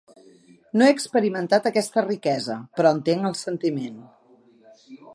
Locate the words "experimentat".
0.93-1.69